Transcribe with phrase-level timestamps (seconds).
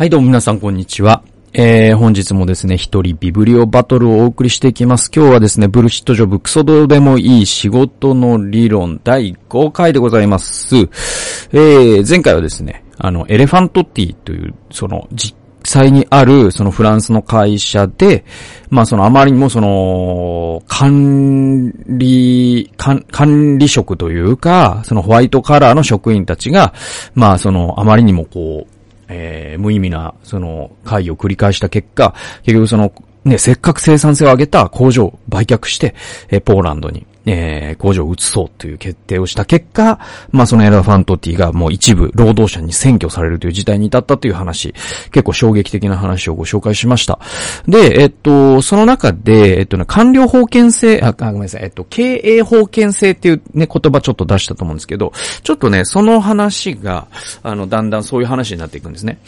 [0.00, 1.22] はい、どうも皆さんこんにちは。
[1.52, 5.10] えー、本日もですね、一人ビブリオバトルをお送りしていきます。
[5.14, 10.74] 今日はですね、ブルシットジョブクソどうでもいい仕事の理論第5回でございます。
[10.74, 18.24] えー、前回はですね、あの、エレファントティという、その、実際にある、そのフランスの会社で、
[18.70, 26.72] まあそのあまりにもその、管理、管理職というか、そのホワイトカラーの職員たちが、
[27.14, 28.79] まあその、あまりにもこう、
[29.10, 32.92] えー、無意味な、その、会を繰り返した結果、結局その、
[33.24, 35.94] ね、せっかく生産性を上げた工場を売却して、
[36.28, 39.98] えー、ポーランドに、えー、工場を移そうという決定をした結果、
[40.30, 44.74] まあそのエラファントティがもう一部労働者に占拠されるという事態に至ったという話、
[45.10, 47.18] 結構衝撃的な話をご紹介しました。
[47.66, 55.12] で、えっと、その中で、えっとね、官僚法権制、あ、ごめんなさい、えっと、経営法権制っていうね、言葉ちょっと出したと思うんですけど、
[55.42, 57.06] ちょっとね、その話が、
[57.42, 59.20] あの、だんだんそういう話になっていくんですね。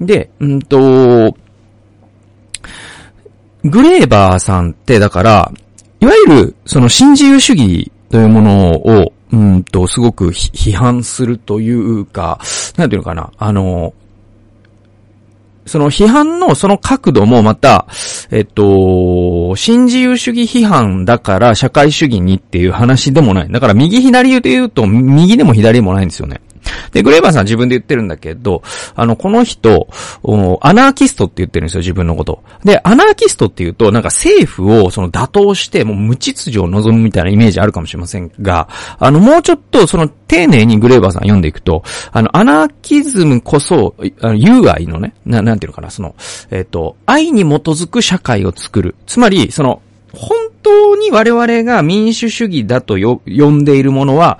[0.00, 1.36] で、うんと、
[3.64, 5.52] グレーバーさんって、だから、
[6.00, 12.38] いわゆる、その新自由主義というものを、うんと、すごく批判するというか、
[12.76, 13.94] なんていうのかな、あの、
[15.66, 17.86] その批判のその角度もまた、
[18.30, 23.50] えっと、新自由主義批判だから社会主義にっていう話でもない。
[23.50, 26.40] だから右左で言うと右でも左でもないんですよね。
[26.96, 28.62] で、グレーバーさん自分で言ってるんだけど、
[28.94, 29.86] あの、この人、
[30.62, 32.42] アナーキストって言ってるんですよ、自分のこと。
[32.64, 46.14] で、アナーキストって言うと、なんか政府をその打倒して、もう無秩序を望むみたいなイメージあるかもしれませんが、あの、もうちょっとその丁寧にグレーバーさん読んでいくと、あの、アナーキズムこそ、あの、友愛のね、な、なんていうのかな、その、
[46.50, 48.94] えっ、と、愛に基づく社会を作る。
[49.06, 49.82] つまり、その、
[50.14, 54.38] 本当に我々が民主主義だと呼んでいるものは、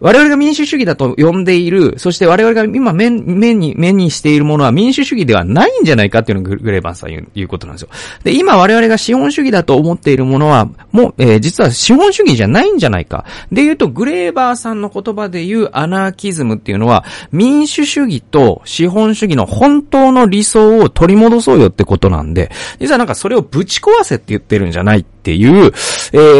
[0.00, 7.88] 我々が民主主義だと呼んでいる、そして我々が今目に、目にしているものは民主主義ではないんじゃないかっていうのがグレーバンさん言ういうことなんですよ。
[8.24, 13.24] で、今我々が資本主義だと思っているものは、もう、えー、実は資本主義じゃないんじゃないか。
[13.50, 22.50] で言うと、グレーバーさんの言葉で言うアナーキズムっていうのは、民主主義と資本主義の本当の理想を取り戻そうよってことなんで、
[22.80, 25.70] 実はなんかそれをぶち壊せって言ってるんじゃないっていう、え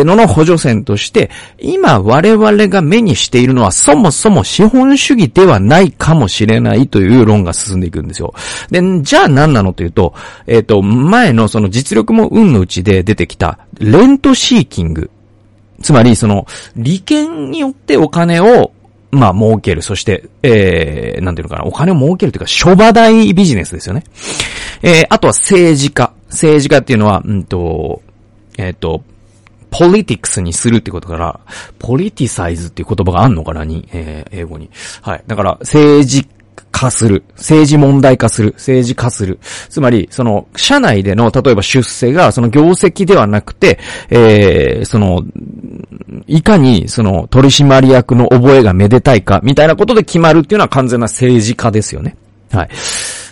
[0.00, 8.34] ー、のの補助線として、今我々が目にしているのはそもそも資本主義ではないかもしれないという論が進んでいくんですよ。
[8.70, 10.14] で、じゃあ何なのというと、
[10.46, 15.10] えっ、ー、と、前のその実力も運のうちで出てきた、レントシーキング。
[15.82, 18.72] つまり、その、利権によってお金を
[19.10, 19.82] まあ、儲ける。
[19.82, 21.66] そして、えー、なんていうのかな。
[21.66, 24.04] お金を儲けるというか、諸場代ビジネスですよね。
[24.82, 26.12] えー、あとは政治家。
[26.28, 28.02] 政治家っていうのは、うんと、
[28.58, 29.02] えっ、ー、と、
[29.70, 31.40] ポリティクスにするってことから、
[31.78, 34.70] ポリティサイズっていう言葉があんのかなに、えー、英語に。
[35.02, 35.24] はい。
[35.26, 36.26] だから、政治
[36.70, 37.24] 化する。
[37.36, 38.52] 政治問題化する。
[38.56, 39.38] 政治化する。
[39.68, 43.78] つまり、その、社内での、例えば出世が、その業績ではなくて、
[44.10, 45.24] えー、その、
[46.26, 52.16] いかに、その、取締役の覚えがめでたいか、みたいなことで決まるっていうのは完全な政治家ですよね。
[52.50, 52.68] はい。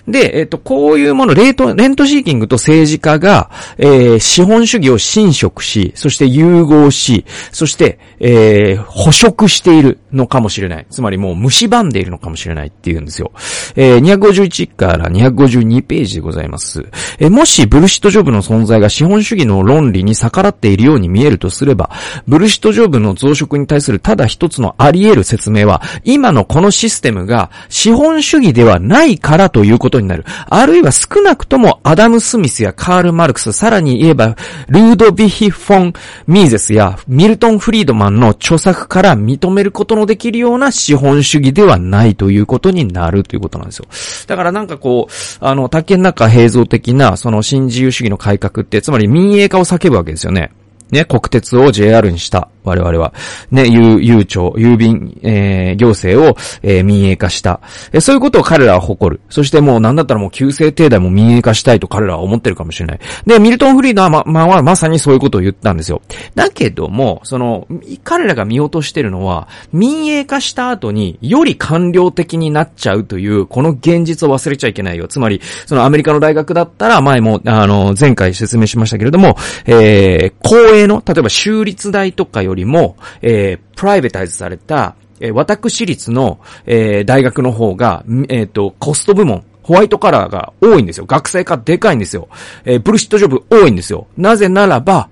[0.09, 10.87] で、えっと、こういうもの、レート、レントシーキングと政治家が、えー、資本主義を侵食し、そして融合し、そして、えー、捕食しているのかもしれない。
[10.91, 13.33] つまりもう蝕んでいるのかもしれないっていうんですよ。
[13.75, 16.87] えー、251から252ページでございます。
[17.19, 21.91] えー、もし、ブルシットジョブの存在が資本主義の論理に逆らっているように見えるとすれば、
[22.29, 30.25] ブルシットジョブの増殖に対するただ一つのあり得る説明は、今のこのシステムが資本主義ではないからということことになる。
[30.49, 34.37] あるいは少なくともアダム・スミスやカール・マルクス、さらに言えば、
[34.69, 35.93] ルードビヒ・フォン・
[36.27, 43.87] ミーゼスやミルトン・フリードマンの著作から認めることのできるような資本主義ではないということになるということなんですよ。
[44.27, 50.51] だからなんかこう、あの、竹中平蔵的な、その新自由主義の改革って、つまり民営化を叫ぶわけですよね。
[50.91, 52.49] ね、国鉄を JR にした。
[52.67, 53.15] 我々は。
[53.51, 57.61] ね、郵、郵庁、郵便、えー、行政を、えー、民営化した。
[57.93, 59.21] えー、そういうことを彼らは誇る。
[59.31, 63.01] そしてもうなんだったらもう旧制定大も民営化したいと彼らは思ってるかもしれない。
[63.25, 66.03] で、ミルトン・フリードはま、ままさにそういうことを言ったんですよ。
[66.35, 67.69] だけども、その、
[68.03, 75.07] 彼らが見落としてるのは、民営化した後により官僚的になっちゃうという、この現実を忘れちゃいけないよ。
[75.09, 79.37] つまり、そのアメリカの大学だったら、前も、あの、前回説明しましたけれども、
[79.67, 91.07] えー、公営の、例えば州立大とかよりりも、えー、プライベタイズされた、えー、私立の、えー、大学の方が、えっ、ー、と、コスト部門、ホワイトカラーが多いんですよ。
[91.07, 92.29] 学生化でかいんですよ。
[92.65, 94.07] えー、ブルシットジョブ多いんですよ。
[94.17, 95.09] なぜならば、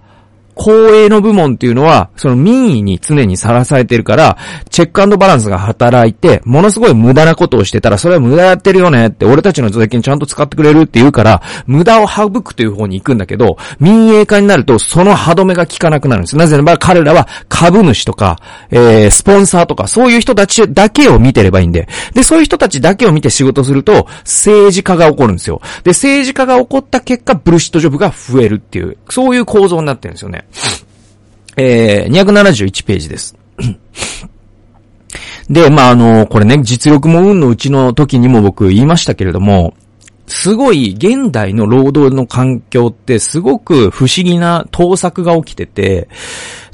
[0.54, 4.38] 公営の部門っていうのは、その民意に常にさらされてるから、
[4.70, 16.36] チェックバランスが働いて、ものすごい無駄なことをしてたら、それは無駄やってるよねって、俺たちの税金ちゃんと使ってくれるって言うから、無駄を省くという方に行くんだけど、民営化になると、その歯止めが効かなくなるんです。
[16.36, 18.38] なぜならば、彼らは株主とか、
[18.70, 21.88] えー、スポンサーとか、そういう人たちだけを見てればいいんで。
[22.14, 25.60] で、そういう人たちだけを見て仕事すると、政治家が起こるんですよ。
[25.82, 30.43] で、政治家が起こった結果、ブルシットジョブが増えるっていう、そういう構造になってるんですよね。
[31.56, 33.36] えー、271ページです。
[35.48, 39.74] で、まあ、あの、これね、実力も運のうちの時にも僕言いましたけれども、
[40.26, 46.08] すごい現代の労働の環境ってすごく不思議な盗作が起きてて、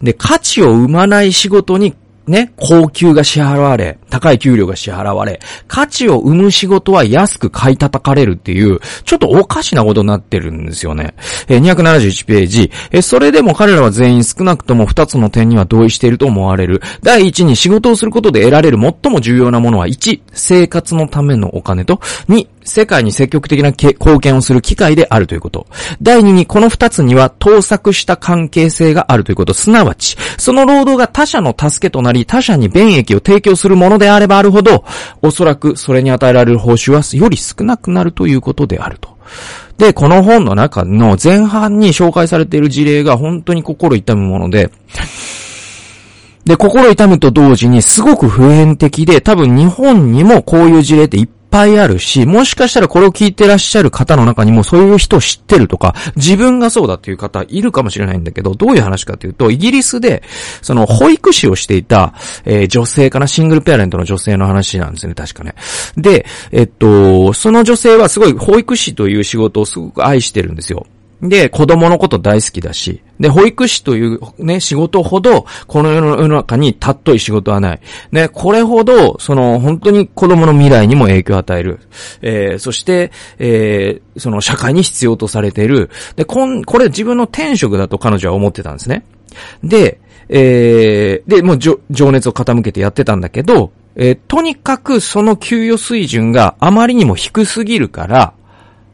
[0.01, 1.95] で、価値を生まない仕事に
[2.31, 11.15] ね、高級が支払われ、高い給料が支払われ、価値を生む仕事は安く買い叩かれるっていう、ちょっとおかしなことになってるんですよね。
[11.49, 12.71] えー、271ページ。
[12.93, 16.81] えそれでも彼らは全員少なくとも2つの点には同意していると思われる。
[17.03, 21.97] 第1に仕事をすることで得られる最も重要なものは1、生活のためのお金と、
[22.29, 25.67] 2、世界に積極的な貢献をする機会であるということ。
[26.03, 29.55] 第二に、この二つには盗作した関係性があるということ。
[29.55, 34.85] すなわち、その労働が他者の助けとなり、他者に便益を提供するものであればあるほど、
[35.23, 39.17] おそらくそれに与えられる報酬はより少なくなるということであると。
[39.79, 44.71] で、この本の中の前半に紹介されている事例が本当に心痛むもので、
[46.45, 60.23] で、心痛むと同時にすごく普遍的で、多分日本にもこういう事例っていっぱいあるし、もしかしたらこれを聞いてらっしゃる方の中にもそういう人を知ってるとか、自分がそうだっていう方いるかもしれないんだけど、どういう話かというと、イギリスで、
[60.63, 62.15] その保育士をしていた、
[62.45, 65.55] えー、女性かな、シングルペアレントの女性の話なんですね、確かね。
[65.97, 70.87] で、えっと、その女性はすごい保育士という仕事をすごく愛してるんですよ。
[71.23, 77.81] で、子供のこと大好きだし、で、保育士というね、仕事ほど、この世の中に尊い仕事はない。
[78.11, 81.81] ね、これほど、その、本当に子供の未来にも影響を与える。
[82.23, 85.91] えー、そして、えー、その、社会に必要とされている。
[86.17, 89.05] で、こん、これ自分の天職だと彼女は思ってたんですね。
[89.63, 90.01] で、
[90.31, 91.79] えー、で、もう、情
[92.13, 98.33] 熱を傾けてやってたんだけど、えー、とにかくその給与水準があまりにも低すぎるから、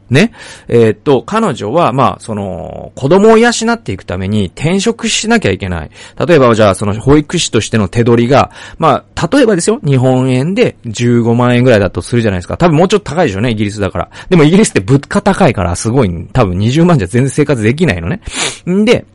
[0.09, 0.33] ね。
[0.67, 5.91] えー、っと、彼女は、まあ、その、子供を養っていくために転職しなきゃいけない。
[6.27, 12.57] 例えば、じゃあ、その保育士としての手取りが、まあ、例えばですよ、日本円で15万円ぐらいだとするじゃないですか。
[12.57, 14.09] 多分もうちょっと高いでしょうね、イギリスだから。
[14.29, 18.21] でもイギリスって物価高いから、すごい、多分20万じゃ全然生活できないのね。
[18.69, 19.05] んで、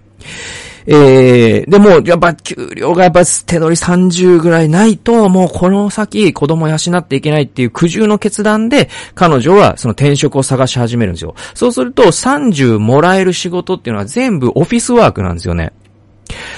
[0.87, 11.35] えー、でも、やっぱ給料がやっぱ手取り30ぐらいないと、もうこの先子供養っていけないっていう苦渋の決断で、彼女はその転職を探し始めるんですよ。
[11.55, 15.73] そうすると30もらえる仕事っていうのは全部オフィスワークなんですよね。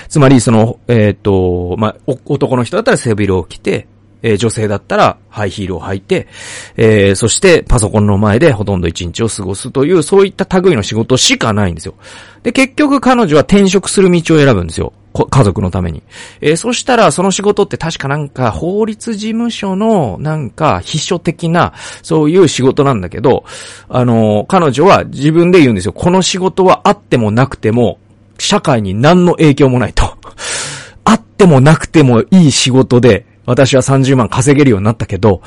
[0.09, 3.89] つまり、その、えっ、ー、と、まあ、男の人だったら背広を着て、
[4.25, 6.27] えー、女性だったらハイヒールを履いて、
[6.77, 11.95] えー、そしてパソコンの前でほとんど一日を過ごすという、そういった類の仕事しかないんですよ。
[12.43, 14.95] で、結局彼女は転職する道を選ぶんですよ。
[15.31, 16.03] 家族のために。
[16.41, 21.73] えー、そしたら、その仕事って確かなんか、法律事務所の、なんか、秘書的な、
[22.03, 23.45] そういう仕事なんだけど、
[23.89, 25.93] あのー、彼女は自分で言うんですよ。
[25.93, 27.99] この仕事はあってもなくても、
[28.39, 30.17] 社会に何の影響もないと。
[31.05, 35.43] あってもなくてもいい仕事で、私は30万稼げるようになったけど、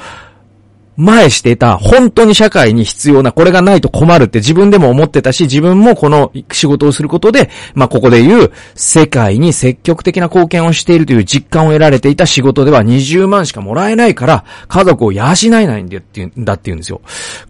[0.97, 17.01] 前していた本当に社会に必要な、これがないと困るって自分でも思ってたし、自分もこの仕事をすることで、まあ、ここで言う、世界に積極的な貢献をしているという実感を得られていた仕事では20万しかもらえないから、家族を養えないんだっていうんだって言うんですよ。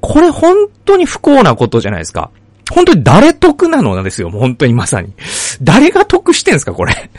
[0.01, 2.29] これ本当に不幸なことじゃないですか。
[2.69, 4.29] 本当に誰得なのなんですよ。
[4.29, 5.13] 本当にまさに。
[5.61, 7.09] 誰が得してんすか、これ。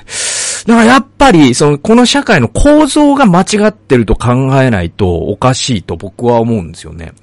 [0.69, 7.15] だからやっぱり、その、この社会の構造が間違ってると考えないとおかしいと僕は思うんですよね。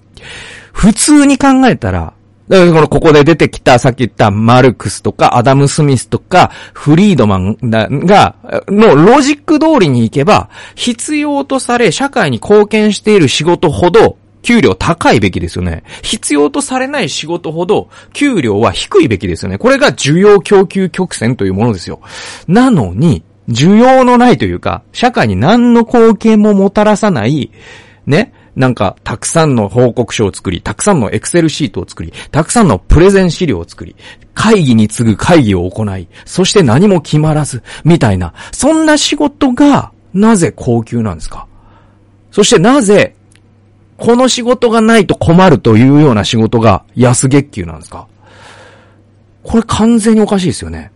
[0.73, 2.13] 普通に考えたら、
[2.47, 8.35] だからこの、ここで出てきた、さっき言ったマルクスとか、アダム・スミスとか、フリードマンが、
[8.67, 15.83] のロジック通りに行けば、必要とされ、社会に貢献している仕事ほど、給料高いべきですよね。
[16.01, 19.59] 必要とされない仕事ほど、給料は低いべきですよね。
[19.59, 21.99] これが需要供給曲線というものですよ。
[22.47, 27.51] なのに、需要のないというか、社会に何の貢献ももたらさない、
[28.05, 33.95] ね、なんか、たくさんの報告書を作り、たくさんのエクセルシートを作り、たくさんのプレゼン資料を作り、
[34.33, 41.45] 会議に次ぐ会議を行い、そして何も決まらず、みたいな、そんな仕事が、なぜ高級なんですか？
[42.31, 43.15] そしてなぜ、
[43.97, 48.07] この仕事がないと困るというような仕事が安月給なんですか？
[49.43, 50.91] これ完全におかしいですよね。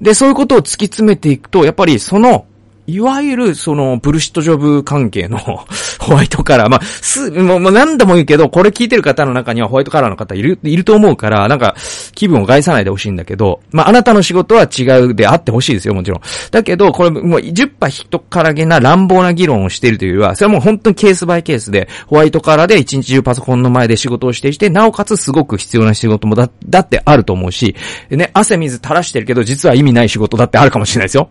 [0.00, 2.46] で、そういうことを突き詰めていくと、やっぱりその、
[2.90, 5.38] いわゆる、その、ブルシットジョブ関係の
[6.00, 6.68] ホワイトカラー。
[6.68, 11.76] まあ、す、もう、何度も言うけど、これ聞いてる方の中にはホワイトカラーの方いる、いると思うから、なんか、
[12.14, 16.20] 気分を害さないでほしいんだけど、まあ、あなたの仕事は違うであってほしいですよ、もちろん。
[16.50, 27.76] だけど、これ、もう、10波人からげな乱暴な議論をしているというよりは、それはもう本当にケースバイケースで、ホワイトカラーで一日中パソコンの前で仕事をしていて、なおかつすごく必要な仕事もだ、だってあると思うし、
[28.10, 31.30] ね、汗水垂らしてるけど、実は意味ない仕事だってあるかもしれないですよ。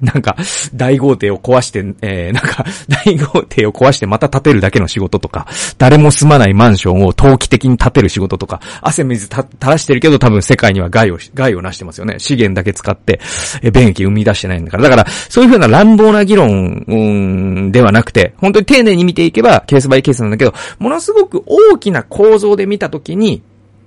[0.00, 0.36] なんか、
[0.74, 2.64] 大豪邸を壊して、えー、なんか、
[3.04, 5.46] 大豪邸を壊してまた建てるだけの仕事とか、
[5.78, 12.18] 誰も住まないマンションを投機的に建てる仕事とか、汗水垂らしてるけど多分世界には害を、害をなしてますよね。
[12.18, 13.20] 資源だけ使って、
[13.62, 14.84] え便益生み出してないんだから。
[14.84, 23.42] だから、そういうふうな乱暴な議論、うん、ではなくて、本当に丁寧に見ていけば、ケースバイケースなんだけど、ものすごく大きな構造で見たときに、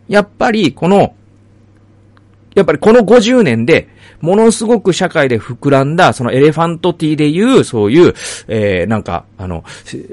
[0.07, 1.15] やっぱり、この、
[2.55, 3.87] やっぱりこの50年で、
[4.21, 8.13] ものすごく社会で膨らんだ、そのエレファントティーでいう、そういう、
[8.47, 9.65] えー、なんか、あの、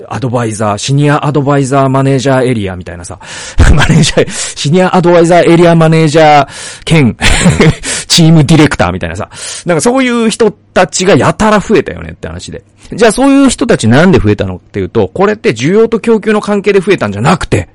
[0.09, 3.21] アドバイザー、シニアアドバイザーマネージャーエリアみたいなさ、
[3.73, 6.49] マネージャー、シニアアドバイザーエリアマネージャー
[6.85, 7.17] 兼、
[8.09, 9.31] チームディレクターみたいなさ、
[9.65, 12.65] なんかそういう人たちがやたら増えたよねって話で。
[12.93, 17.69] じゃあそういう人たちなんで増えたのっていうと、これって需要と供給の関係で増えたんじゃなくて、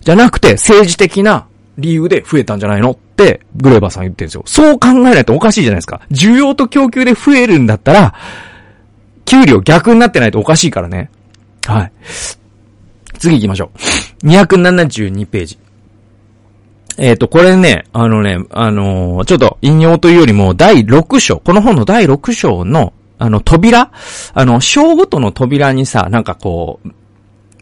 [0.00, 1.46] じゃなくて政治的な
[1.78, 4.42] 理由で増えたんじゃないのって、グレーバーさん言ってるんですよ。
[4.46, 6.00] そう考えないとおかしいじゃないですか。
[6.10, 8.14] 需要と供給で増えるんだったら、
[9.24, 11.10] 給料逆になってないとおかしいからね。
[11.66, 11.92] はい。
[13.18, 13.70] 次行きましょ
[14.22, 14.26] う。
[14.26, 15.58] 272ページ。
[16.98, 23.90] えっ、ー、と、これね、あのね、あのー、ちょっと引用というよりも、第6章、この本の第6章の、あの、扉
[24.32, 26.88] あの、章ごとの扉にさ、なんかこう、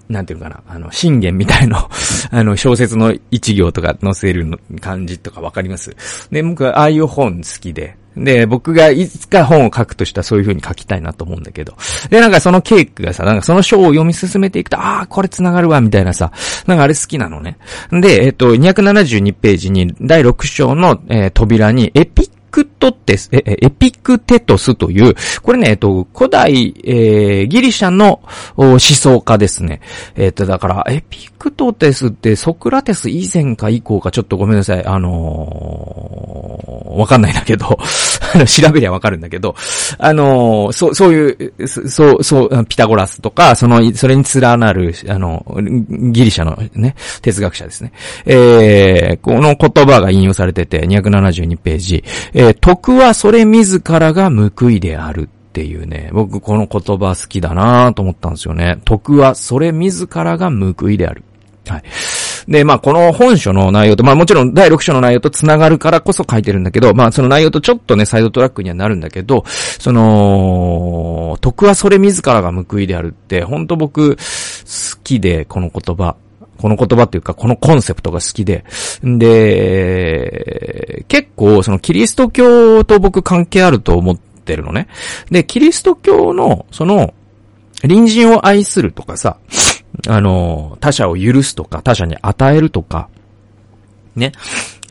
[0.08, 1.88] なんていうかな、あの、信玄みたいの、
[2.30, 5.94] あの、小説の一行とか載せるの感じとかわかります？
[6.30, 11.74] で、僕はああいう本好きで、で、僕がいつか本を書くとしたらそういう風に書きたいなと思うんだけど。
[12.10, 16.30] で、なんかそのケークがさ、なんかその章を読み進めていくと、ああ、これ繋がるわ、みたいなさ、
[16.66, 17.58] なんかあれ好きなのね。
[17.90, 28.22] で、えっと、272ページに第6章の、えー、扉にエピクトテス、え、エピクテトスという、これね、えっと、古代、えー、ギリシャの
[28.56, 29.80] 思想家ですね。
[30.14, 34.86] えっと、だから、エピクトテスってソクラテス以前か以降かちょっとごめんなさい。
[34.86, 37.76] あのー、わかんないんだけど、
[38.46, 39.54] 調べりゃわかるんだけど、
[39.98, 45.44] あの、そう、そういう、そう、そう、ピタゴラスとか、その、それに連なる、あの、
[46.12, 47.92] ギリシャのね、哲学者ですね。
[48.26, 52.04] えー、この言葉が引用されてて、272ページ。
[52.32, 58.78] えー、徳はそれ自らが報いであるっていうね、僕この言葉好きだなと思ったんですよね。
[58.84, 61.22] 徳はそれ自らが報いである。
[61.68, 61.82] はい。
[62.48, 74.22] で、まあ、この本書の内容と、まあ、もちろん第6章の内容と繋がるからこそ書いてるんだけど、まあ、その内容とちょっとね、サイドトラックにはなるんだけど、その、徳はそれ自らが報いであるって、本当僕、好
[75.02, 76.16] きで、この言葉。
[76.56, 78.64] この言葉っていうか、このコンセプトが好きで。
[79.02, 84.88] で、結構、そのキリスト教と僕関係あると思ってるのね。
[85.30, 87.12] で、キリスト教の、その、
[87.82, 89.36] 隣人を愛するとかさ、
[90.08, 93.08] あの、他者を許すとか、他者に与えるとか、
[94.16, 94.32] ね。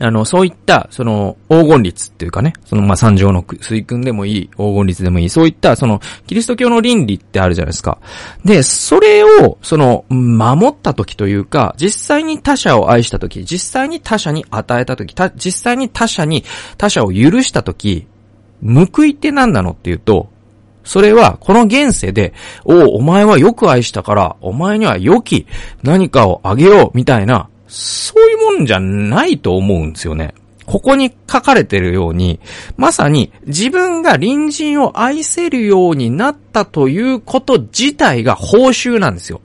[0.00, 7.98] あの、そういった、その、黄金律っていうかね、その、ま三条の水訓でもいい、黄金律でもいい、そういった、その、キリスト教の倫理ってあるじゃないですか。
[8.44, 16.44] で、それを、その、守った時というか、実際に他者を愛した時、実際に他者に与えた時、た実際に他者に、
[16.76, 18.06] 他者を許した時、
[18.62, 20.28] 報いって何なのっていうと、
[20.84, 25.46] それは、この現世で、おお、お前はよく愛したから、お前には良き
[25.82, 30.34] 何かをあげよう、みたいな、そういうもんじゃないと思うんですよね。
[30.66, 32.40] ここに書かれてるように、
[32.76, 39.40] まさに自分が隣人を愛せるようになったということ自体が報酬なんですよ。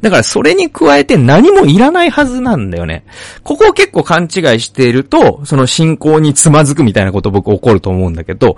[0.00, 3.04] だからそれに加えて何もいらないはずなんだよね。
[3.42, 8.56] ここを結構勘違いしていると、その信仰につまずくみたいなこと僕起こると思うんだけど、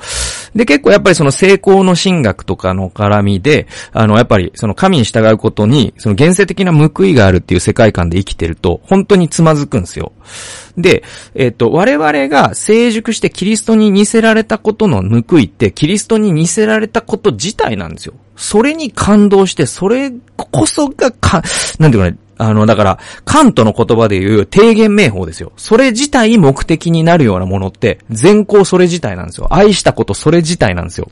[0.54, 10.12] で結構やっぱりその成功の神学とかの絡みで、あのやっぱりその神に従うことに、その現世的な報いがあるっていう世界観で生きてると、本当につまずくんですよ。
[10.78, 11.02] で、
[11.34, 18.14] えっ、と、我々が成熟してキリストに似せられたことの報いって、キリストに似せられたこと自体なんですよ。
[18.36, 21.42] それに感動して、それこそがか、
[21.78, 25.52] なんていうかね、あの、だから、カントの言葉で言う低減名法ですよ。
[25.56, 29.48] それ自体目的になるようなものって、全行それ自体なんですよ。
[29.50, 31.10] 愛したことそれ自体なんですよ。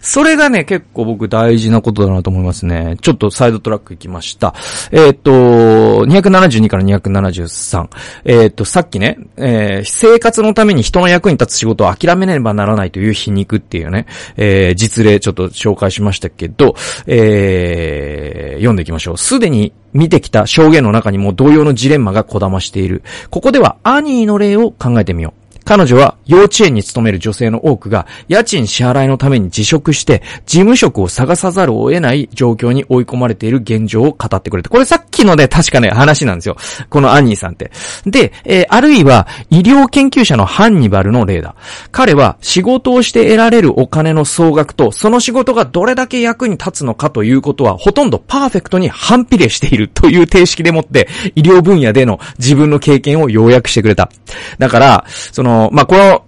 [0.00, 2.96] それがね、結構僕大事なことだなと思いますね。
[3.00, 4.54] ちょっとサイドトラック行きました。
[4.90, 7.88] えっ、と、272から273。
[8.24, 16.74] えっ、と、さっきね、えー、生活のために人の役に立つ仕事を諦めねばならないという皮肉っていうね、えー、実例ちょっと紹介しましたけど、
[17.06, 19.16] えー、読んでいきましょう。
[19.18, 23.02] すでに見てきた証言の中にも同様のジレンマがこだましている。
[23.30, 25.39] ここではアニーの例を考えてみよう。
[25.70, 34.68] 彼女は幼稚園に勤める女性の多くが家賃支払いのために辞職して事務職を探さざるを得ない状況に追い込まれている現状を語ってくれた。
[34.68, 36.56] これさっきのね、確かね、話なんですよ。
[36.88, 37.70] このアンニーさんって。
[38.04, 41.54] で、えー、あるいは医療研究者のハンニバルの例だ。
[41.92, 54.10] 彼は仕事をして得られるお金の総額とその仕事がどれだけ役に立つのかということはほとんどパーフェクトに反比例しているという定式でもって医療分野での自分の経験を要約してくれた。
[54.58, 56.24] だから、その、まあ、この、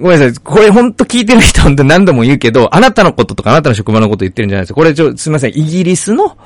[0.00, 0.34] ごめんなさい。
[0.44, 4.74] これほんと聞いてる人って何度も言うけど、あなたのこととかあなたの職場のこと言ってるんじゃないですか。
[4.74, 5.56] これちょ、すみません。
[5.56, 6.36] イギリスの、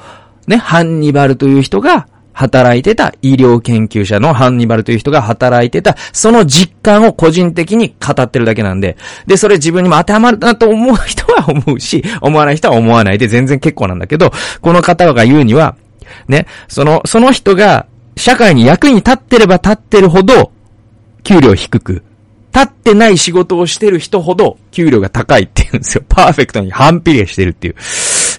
[0.47, 14.31] ね、ハンニバルという人が働いてた、医療研究者のハンニバルという人が働いてた、その実感を個人的に語ってるだけなんで、で、それ自分にも当てはまるなと思う人は思うし、思わない人は思わないで全然結構なんだけど、
[14.61, 15.77] この方が言うには、
[16.29, 20.53] ね、その、その人が社会に役に立ってれば立ってるほど、
[21.23, 22.03] 給料低く、
[22.53, 26.05] 立ってない仕事をしてる人ほど給料が高いっていうんですよ。
[26.09, 27.77] パーフェクトに反比例してるっていう。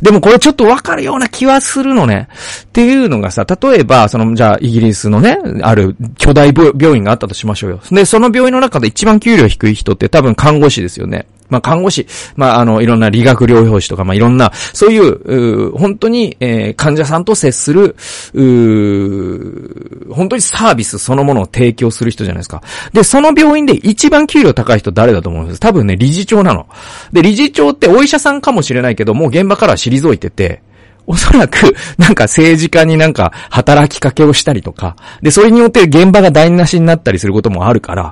[0.02, 2.28] でもこれちょっとわかるような気はするのね。
[2.64, 7.80] っていうのがさ、例えば、その、じゃあ、イギリスのね、ある巨大病院があったとしましょうよ。
[7.92, 11.28] で、その病院の中で一番給料低い人って多分看護師ですよね。
[11.52, 17.96] まあ、看護師、まあ、あの、いろんな理学療法士とか、まあ、いろんな、そういう、う本当に、えー、患者さんと接する、
[18.34, 22.64] う本当にサービスそのものを提供する人じゃないですか。
[22.94, 25.60] で、その病院で一番給料高い人誰だと思うんです？
[25.60, 26.68] 多分ね、理事長なの。
[27.12, 30.64] で、理事長ってお医者さんかもしれないけど、もう現場からは退いてて、
[31.08, 38.04] おそらく、なんか政治家になんか働きかけをしたりとか、で、それによって現場が台無しになったりすることもあるから、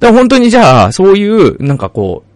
[0.00, 2.29] だから本当にじゃあ、そういう、なんかこう、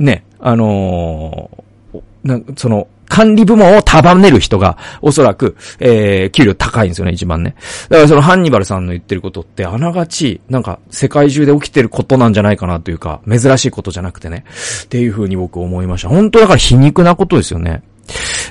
[0.00, 7.56] ね、あのー、な、その、管理部門を束ねる人が、おそらく、えー、給料高いんですよね、一番ね。
[7.88, 14.44] だからそのハンニバルさんの言ってることって、あながち、なんか、世界中で起きてることなんじゃないかなというか、珍しいことじゃなくてね。
[14.84, 16.08] っていうふうに僕思いました。
[16.08, 17.82] 本当だから皮肉なことですよね。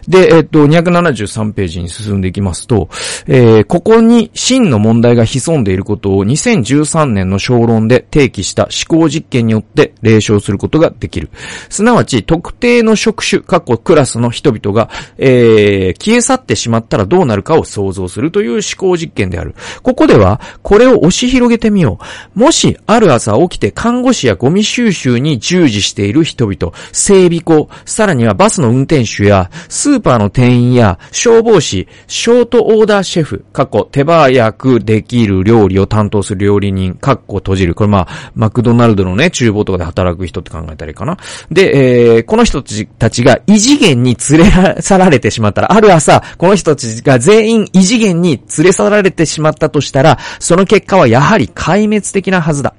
[0.08, 2.89] で、えっと、273ページに進んでいきますと、
[3.28, 11.30] えー、ここに真の問題が潜んでいることを2013年の小論で提起した思考実験によって例証することができる。
[11.69, 19.56] すなわち、特定の職種、過去クラスの人々が、えー、消え去ってしまったらどうなるかを想像するという思考実験である。
[19.84, 22.00] ここでは、これを押し広げてみよ
[22.36, 22.39] う。
[22.39, 37.75] もし、ある朝起きて看護師やゴミ収集に従事している人々、整備工、さらにはバスの運転手や、スーパーの店員や消防士、ショートオーダーシェフ、過去手早くできる料理を担当する料理人、かっこ閉じる。
[37.75, 41.17] これまあ、マクドナルドのね、厨房とかで働く人って考えたらいいかな。
[41.51, 52.73] で、えー、この人たちが異次元に連れ去られてしまったら、ある朝、この人たちが全員異次元に連れ去られてしまったとしたら、その結果はやはり壊滅的なはずだ。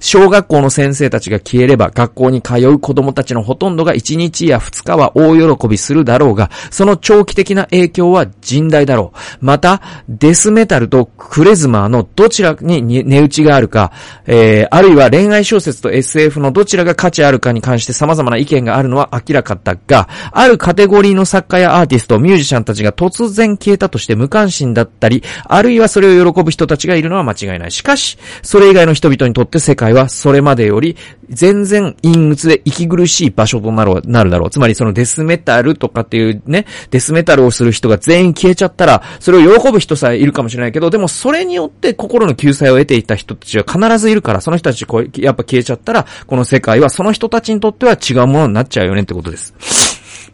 [0.00, 9.44] 小学校の先生たちが消えれば学校に通う子供たちのほとんどが1日や2日は大喜びするだろうが、その長期的な影響は甚大だろう。
[9.44, 13.92] また、デスメタルとクレズマーのどちらに値打ちがあるか、
[14.26, 27.72] えー、あるいは恋愛小説と SF のどちらが価値あるかに関して様々な意見があるのは明らかだが、あるカテゴリーの作家やアーティスト、ミュージシャンたちが突然消えたとして無関心だったり、あるいはそれを喜ぶ人たちがいるのは間違いない。
[27.72, 30.96] しかし、それ以外の人々にとって世界はそれまでより
[31.28, 34.50] 全然陰鬱で息苦しい場所となるなるだろう。
[34.50, 49.54] つまりそのデスメタルとかっていうね、デスメタルをする人が全員消えちゃったら、それを喜ぶ人さえいるかもしれないけど、でもそれによって心の救済を得ていた人たちは必ずいるから、その人たちこうやっぱ消えちゃったら、この世界はその人たちにとっては違うものになっちゃうよねってことです。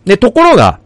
[0.05, 0.81] で、ところが、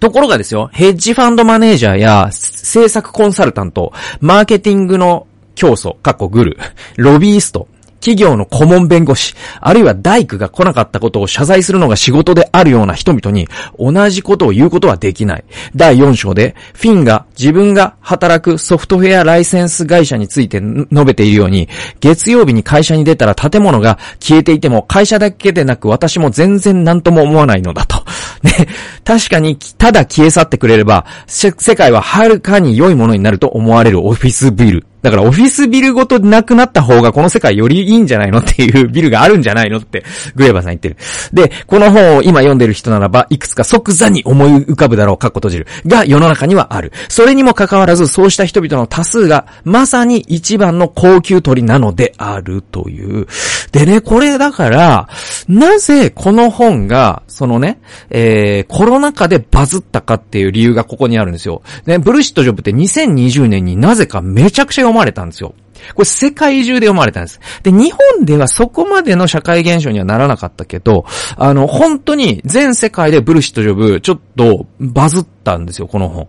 [0.00, 5.26] ところがですよ、ヘッジファンドマネージャーや制作コンサルタント、マーケティングの
[5.58, 6.58] 教祖、過去グル、
[6.96, 7.66] ロビースト、
[8.00, 15.44] 企業の顧問弁護士、あるいは大工が来なかったことを謝罪するのが仕事であるような人々に同じことを言うことはできない。
[15.74, 21.68] 第4章で、フィンが自分が働くソフトウェアライセンス会社について述べているように、
[21.98, 28.04] 月曜日に会社に出たら建物が消えていても会社だけでなく私も全然何とも思わないのだと。
[28.44, 28.68] ね、
[29.04, 40.96] 確かにただ消え去ってくれれば、世界ははるかに良いものになると思われるオフィスビルだからオフィスビルごとなくなった方がこの世界よりいいんじゃないのっていうビルがあるんじゃないのってグエバーさん言ってる。
[41.32, 45.66] で、この本を今読んでる人ならば、いくつか即座に思い浮かぶだろう、かっこ閉じる。
[45.86, 46.92] が世の中にはある。
[47.08, 53.26] それにもかかわらず、そうした人々の多数が、まさに一番の高級鳥なのであるという。
[53.72, 55.08] でね、これだから、
[55.48, 57.80] なぜこの本が、そのね、
[58.10, 61.62] えー、コロナ禍でバズったかっていう理由がここにあるんですよ。
[61.86, 65.54] ね、ブルシットジョブって2020年になぜかめちゃくちゃ読まれたんですよ。
[65.94, 67.40] これ世界中で読まれたんです。
[67.62, 76.28] で、日本ではそこまでの社会現象にはならなかったけど、あの、本当に全世界でブルシットジョブ、ちょっとバズったんですよ、この本。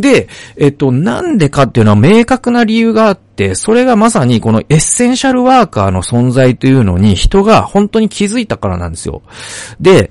[0.00, 9.22] で、えっと、なんでかっていうのは明確な理由があって、それがまさにこのエッセンシャルワーカーの存在というのに人が本当に気づいたからなんですよ。
[9.80, 10.10] で、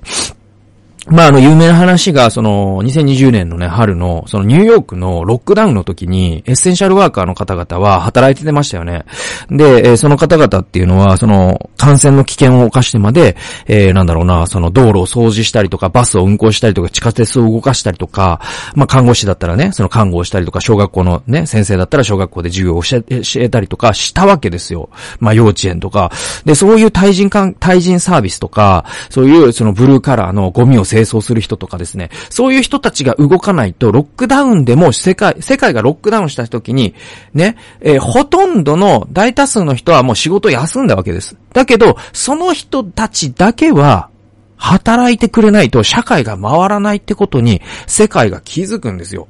[1.08, 9.04] まあ、あの、有名な話が、その、2020年のね、春の、そのニューヨークのロックダウンの時に、エッセンシャルワーカーの方々は働いててましたよね。
[9.48, 18.40] で、え、その方々っていうのは、その、感染の危険を冒してまで、えー、なんだろうな、その道路を掃除したりとか、バスを運行したりとか、地下鉄を動かしたりとか、
[18.74, 23.04] まあ、看護師だったらね、その看護をしたりとか、小学校のね、先生だったら小学校で授業を教
[23.36, 24.90] えたりとかしたわけですよ。
[25.20, 26.10] まあ、幼稚園とか。
[26.44, 36.94] で、そういう対人間、対人サービスとか、そういう、そのブルーカラーのゴミを清掃する人とかですね、そういう人たちが動かないと、ロックダウンでも世界、世界がロックダウンした時に、
[37.34, 41.36] ね、えー、ほとんどの大多数の人はもう仕事休んだわけです。
[41.52, 44.10] だけど、その人たちだけは、
[44.58, 49.28] 働いてくれないと社会が回らないってことに世界が気づくんですよ。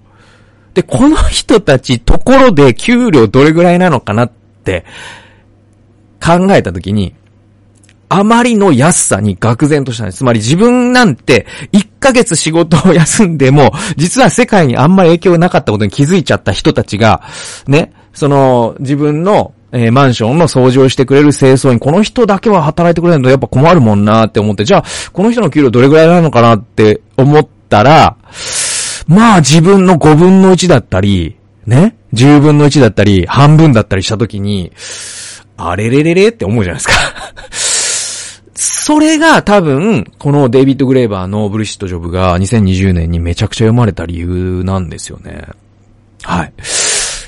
[0.74, 4.31] で、この人たちところで給料どれぐらいなのかなっ
[4.62, 4.85] て
[6.24, 7.14] 考えたときに、
[8.09, 10.19] あまりの安さに愕然としたんです。
[10.19, 17.23] つまり自分なんて、1ヶ月仕事を休んでも、実は世界にあんまり影響がなかったことに気づいちゃった人たちが、
[17.66, 28.16] ね、その、自分の、えー、マンションの掃除をしてくれる清掃員、この人だけは働いてくれないとやっぱ困るもんなって思って、じゃあ、この人の給料どれぐらいなのかなって思ったら、
[29.09, 34.73] まあ自分の5分の1だったり、ね、10分の1だったり、半分だったりした時に、
[35.57, 36.95] あれれれれって思うじゃないですか
[38.87, 45.42] それが多分、このデイビッド・グレーバーのブルシット・ジョブが2020年にめちゃくちゃ読まれた理由なんですよね。
[46.22, 46.53] はい。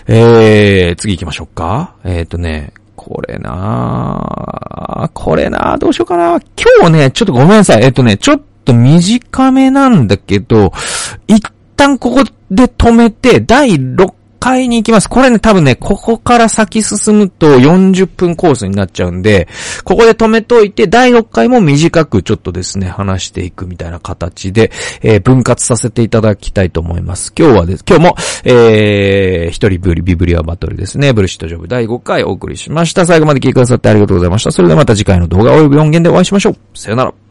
[0.06, 1.96] えー、次行きましょうか。
[2.04, 6.40] えっ、ー、とね、これなこれなどうしようかな
[6.80, 7.82] 今日ね、ちょっとごめんなさい。
[7.82, 10.70] えっ、ー、とね、ちょっと短めなんだけど、
[11.26, 11.44] 一
[11.74, 15.08] 旦ここで止めて、第6買いに行きます。
[15.08, 19.48] これね、多分ね、ここから先進むと40分コースになっちゃうんで、
[19.84, 24.70] ここで止めといて、第6回も短くちょっとですね、話していくみたいな形で、
[25.02, 27.32] えー、分割させていただきたいと思います。
[27.36, 33.06] 今日はです、今日も、えー、一人ブリ、ビブリアバトルですね、ブルシットジョブ第5回お送りしました。
[33.06, 34.52] 最後まで聞いてくださってありがとうございました。
[34.52, 36.56] それではまた次回の動画及び音源でお会いしましょう。
[36.74, 37.27] さよなら。